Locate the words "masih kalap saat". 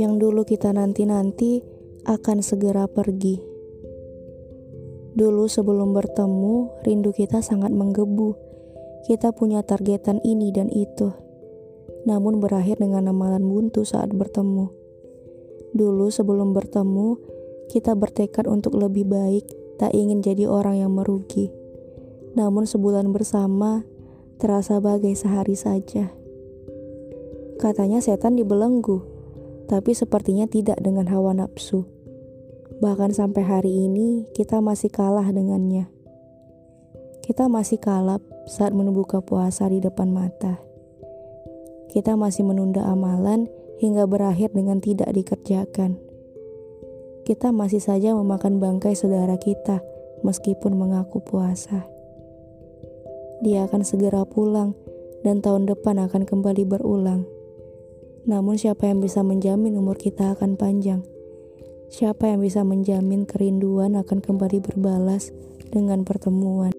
37.48-38.76